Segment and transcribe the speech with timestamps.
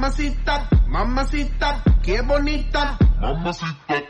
[0.00, 4.02] mamacita, mamacita, qué bonita, mamacita.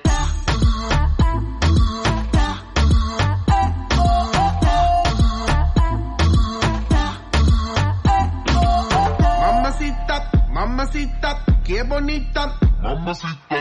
[9.41, 13.60] Mamacita, mamacita, qué bonita, mamacita.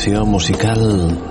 [0.00, 1.29] selección musical.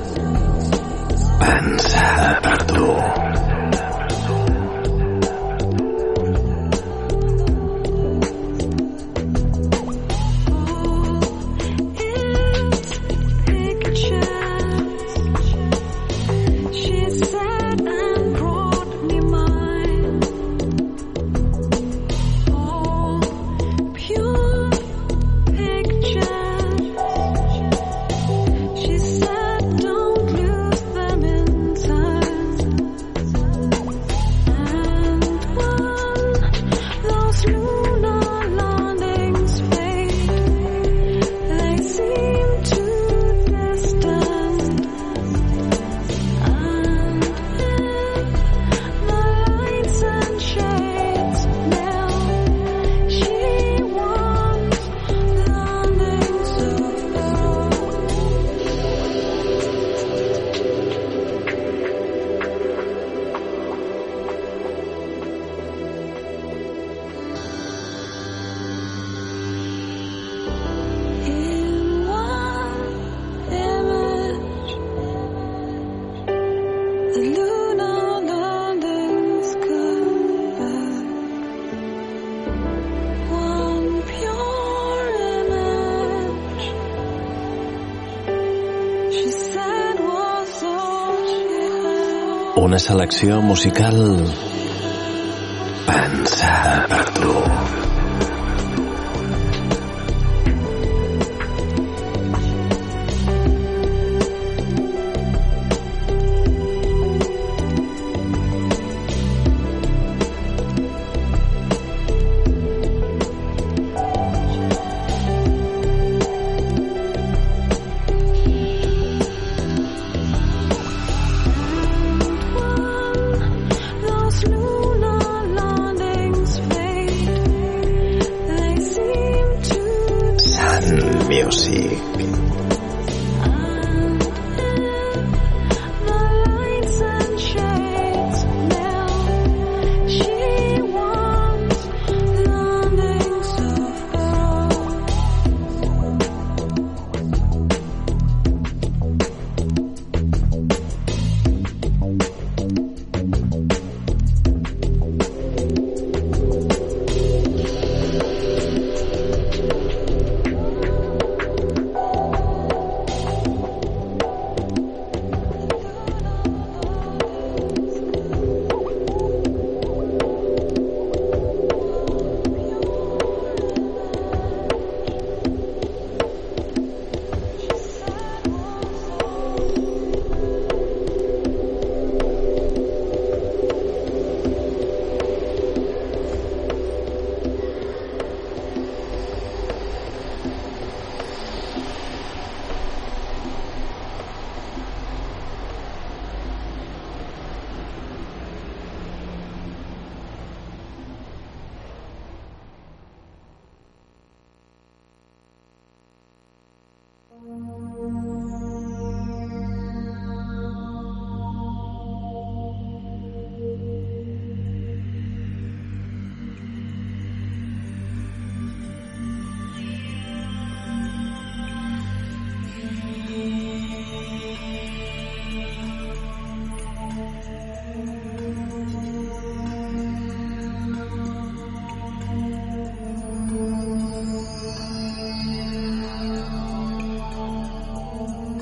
[92.80, 94.59] esa musical.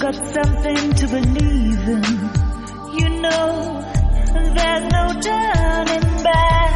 [0.00, 2.02] got something to believe in.
[2.98, 3.84] You know,
[4.32, 6.72] there's no turning back.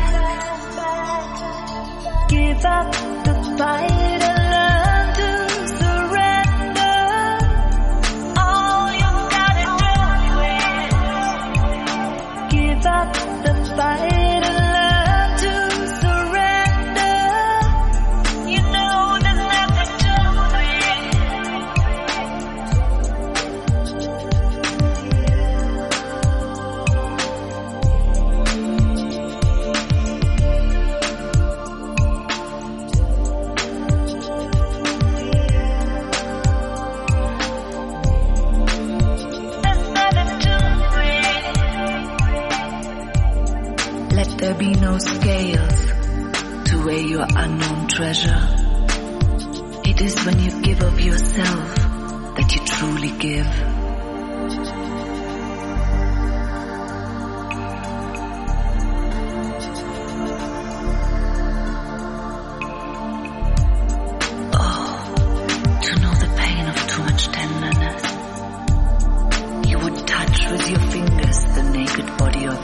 [2.29, 2.93] Give up
[3.25, 3.94] the fight.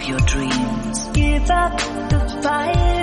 [0.06, 1.06] your dreams.
[1.08, 1.76] Give up
[2.10, 2.99] the fight.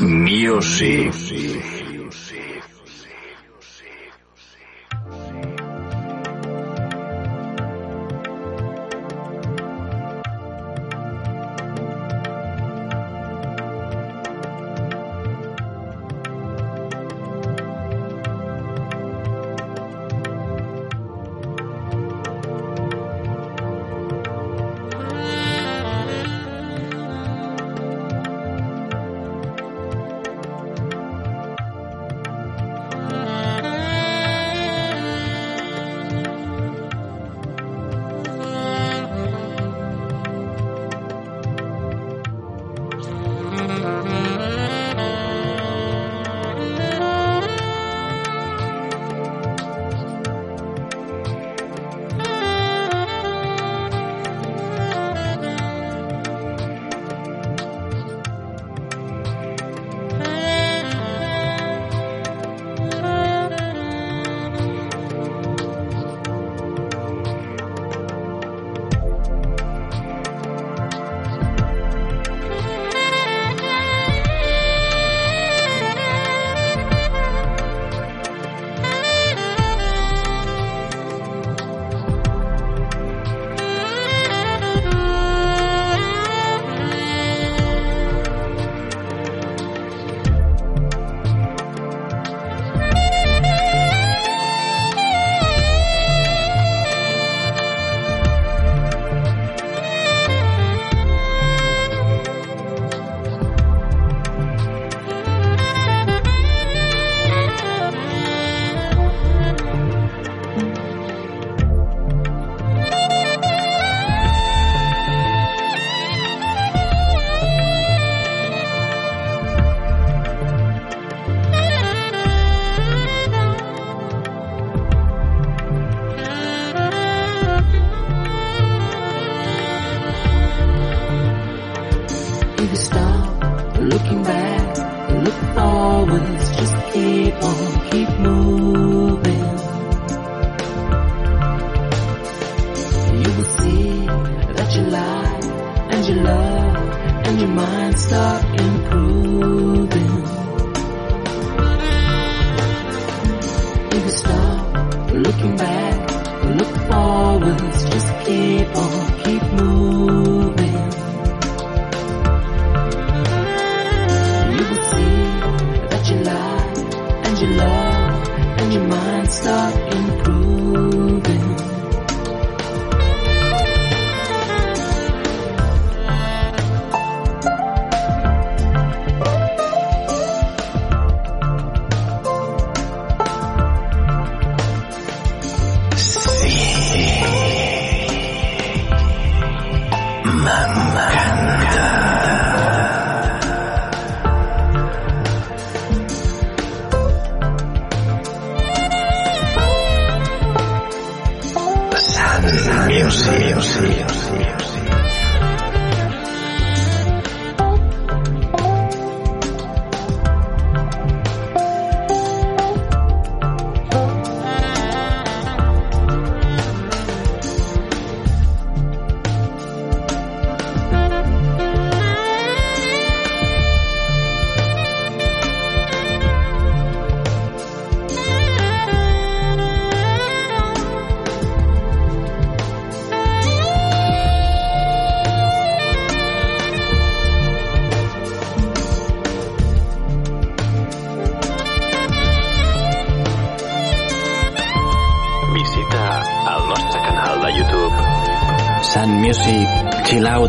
[0.00, 1.83] Music.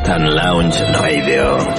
[0.05, 1.74] Satan Lounge Radio.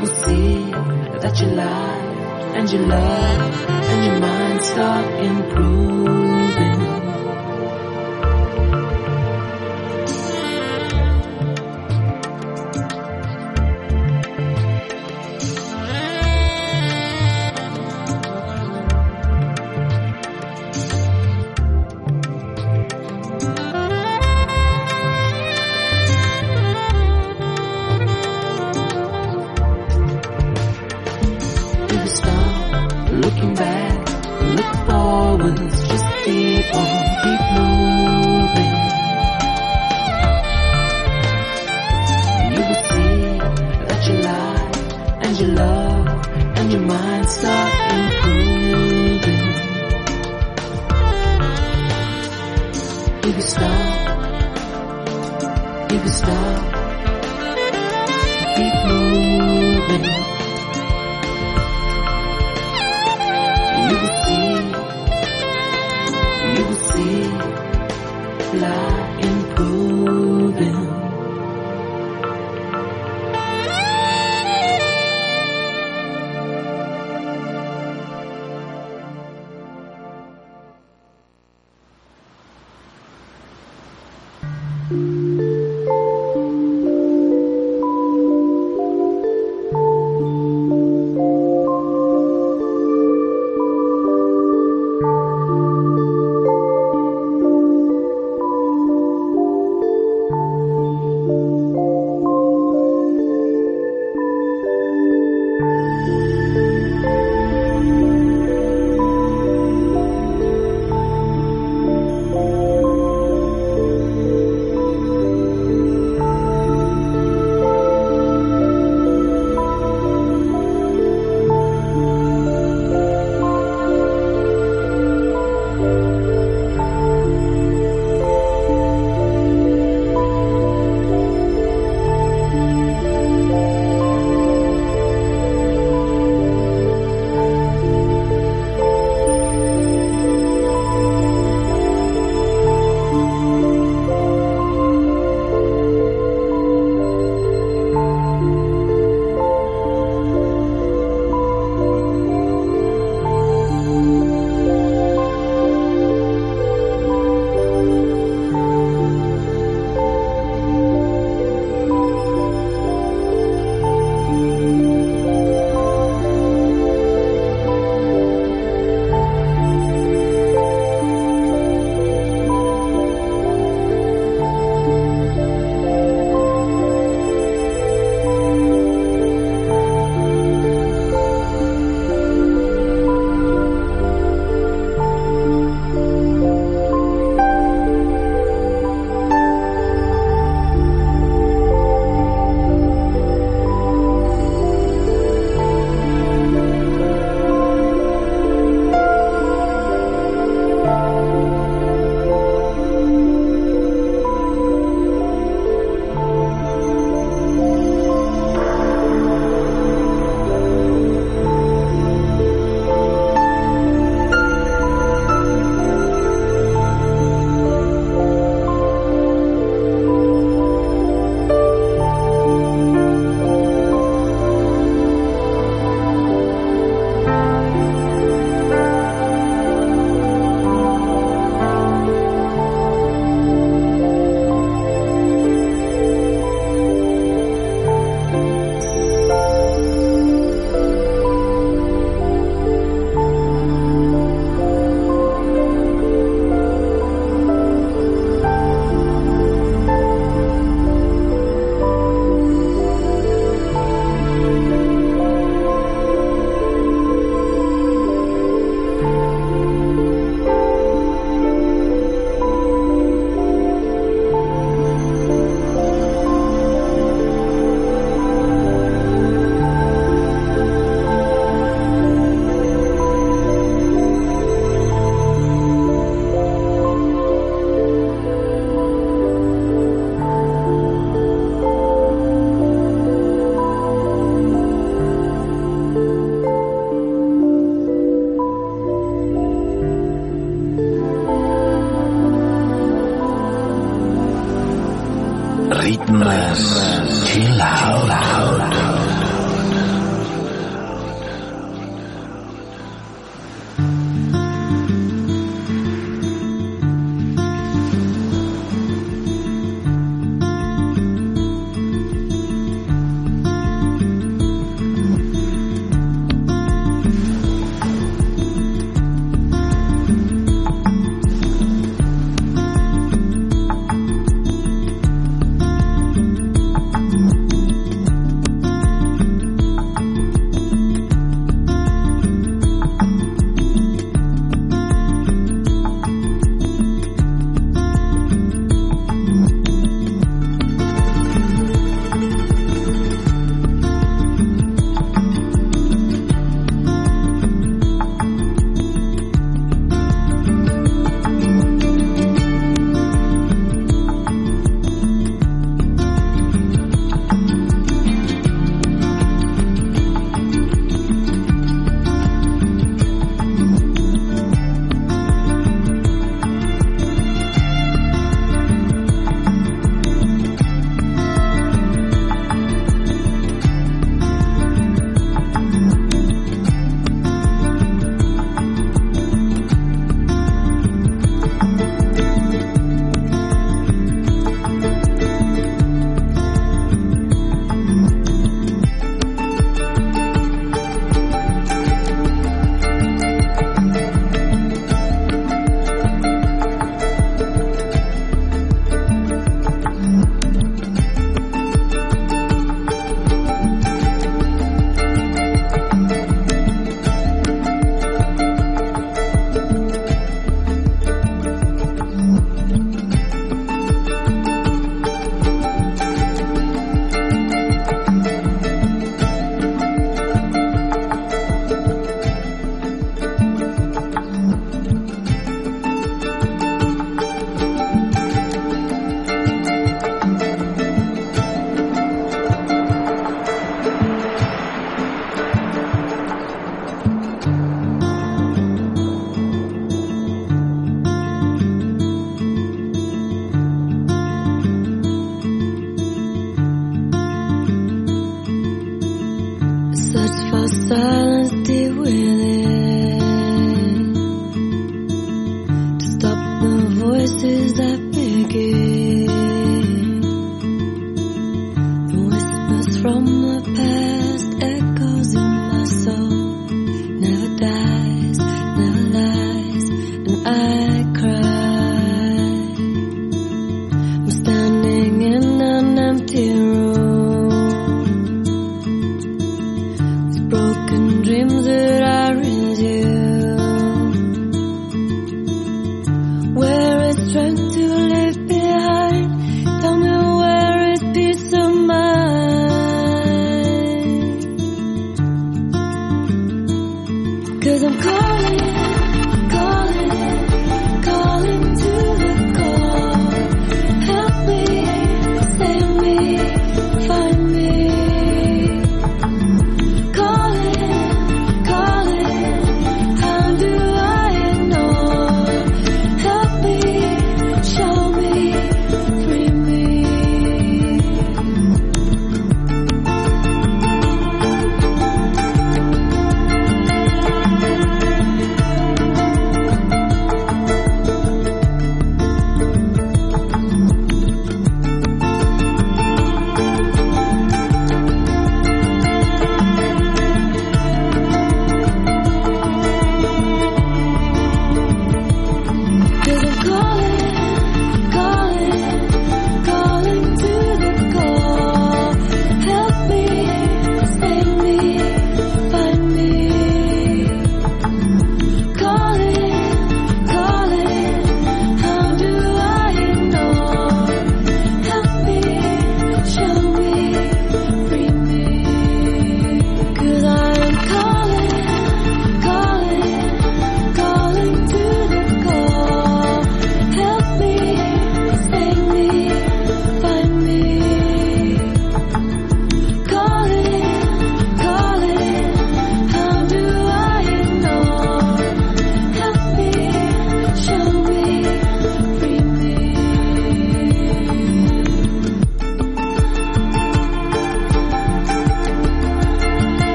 [0.00, 0.70] will see
[1.22, 6.88] that your life and your love and your mind start improving.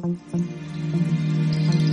[0.00, 1.83] Sun Music.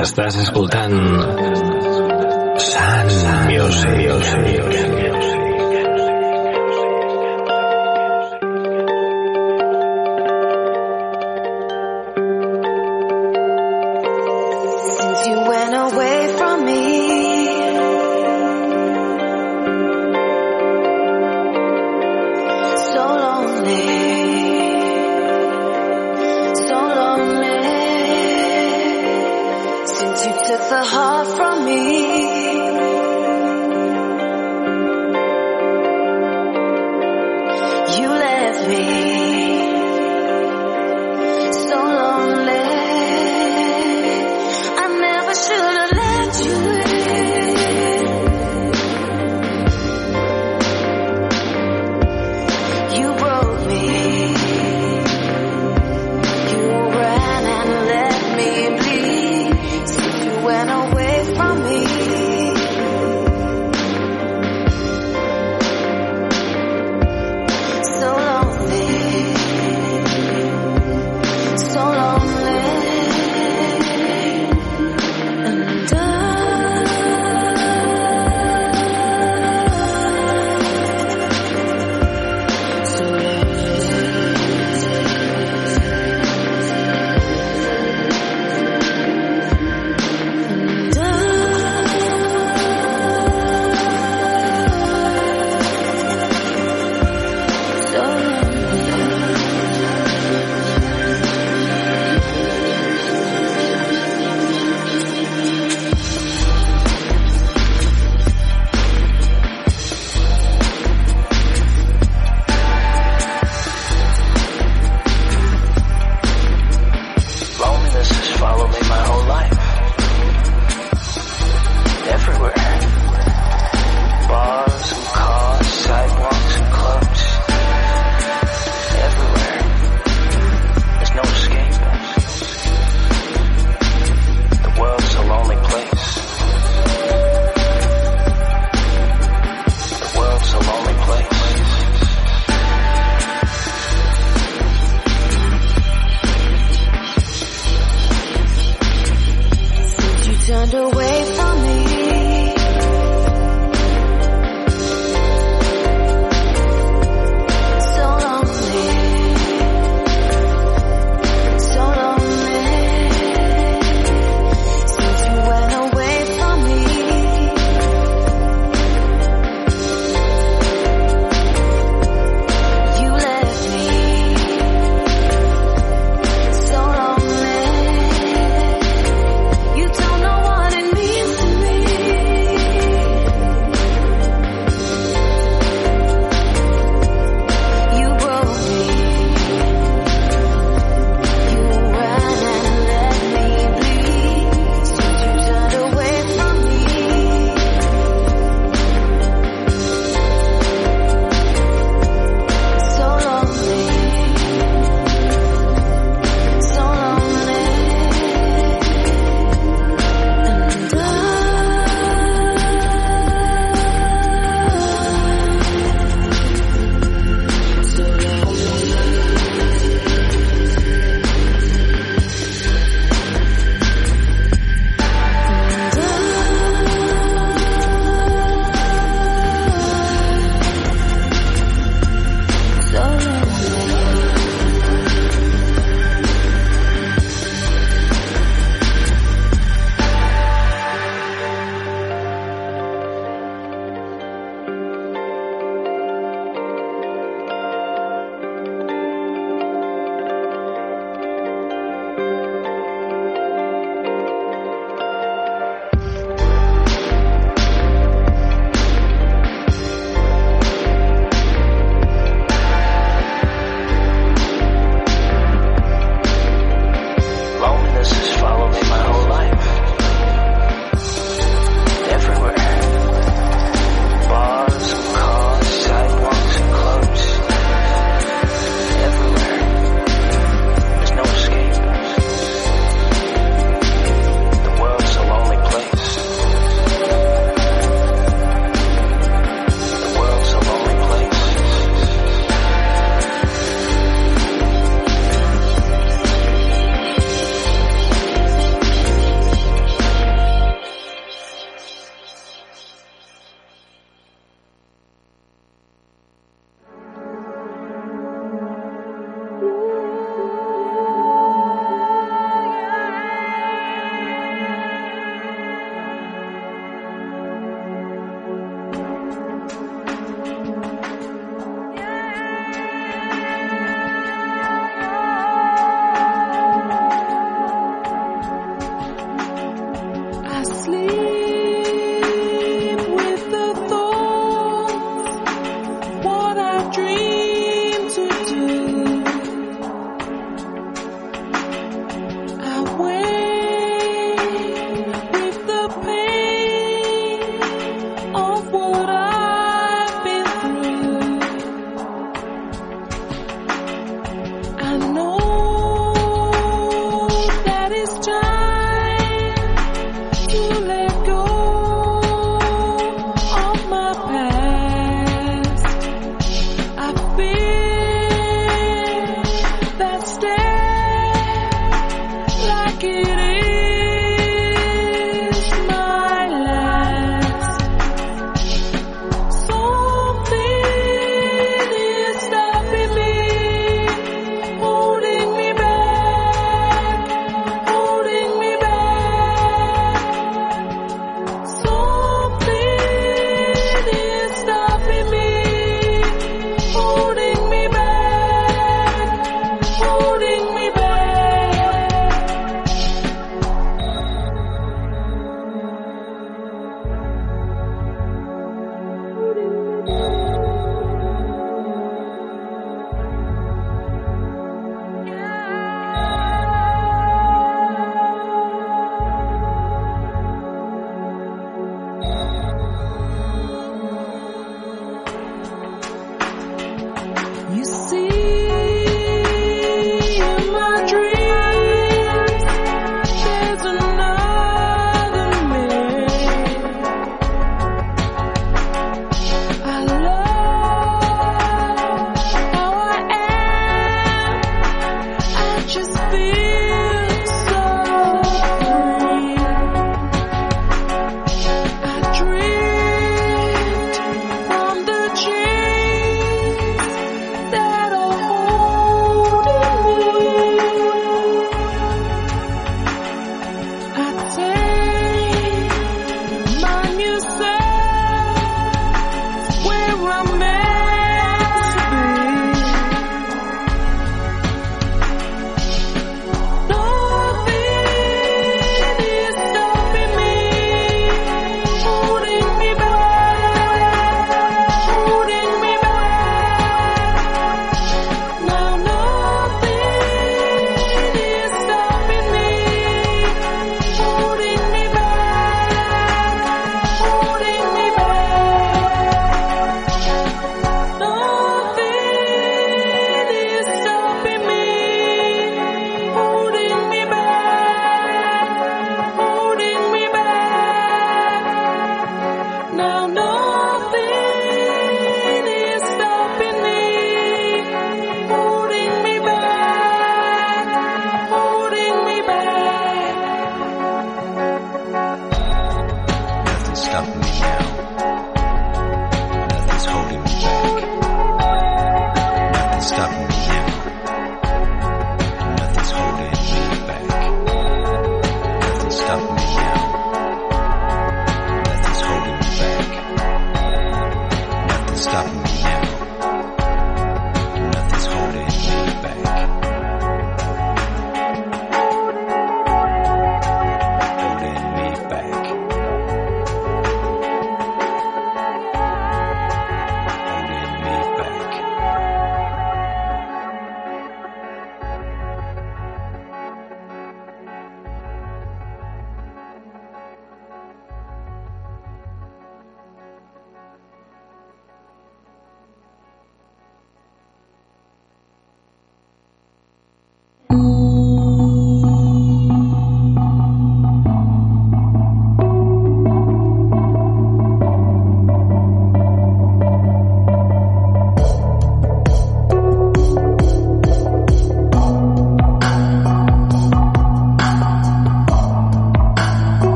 [0.00, 0.96] Estàs escoltant
[2.70, 3.12] Sun
[3.50, 5.39] Music.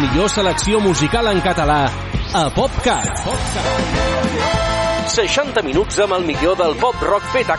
[0.00, 1.82] millor selecció musical en català
[2.32, 3.20] a PopCat.
[5.10, 7.56] 60 minuts amb el millor del pop rock fet a